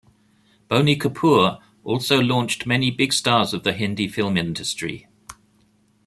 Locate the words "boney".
0.67-0.97